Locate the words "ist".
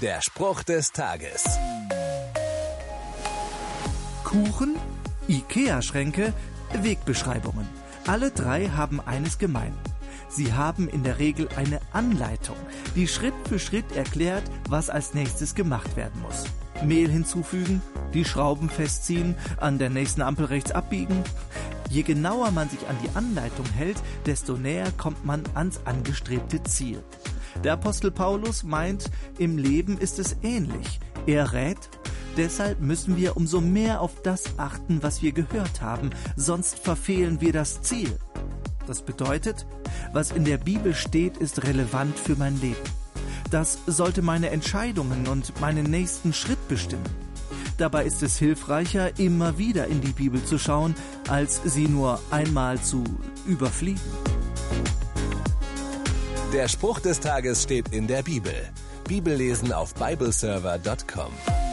29.98-30.20, 41.38-41.64, 48.04-48.22